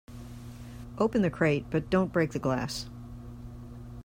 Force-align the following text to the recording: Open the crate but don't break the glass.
Open 0.97 1.21
the 1.21 1.29
crate 1.29 1.67
but 1.69 1.91
don't 1.91 2.11
break 2.11 2.31
the 2.31 2.39
glass. 2.39 2.89